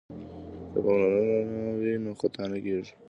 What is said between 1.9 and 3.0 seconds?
نو خطا نه کیږي.